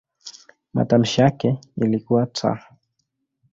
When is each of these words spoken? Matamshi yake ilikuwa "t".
Matamshi 0.73 1.21
yake 1.21 1.59
ilikuwa 1.77 2.25
"t". 2.27 2.43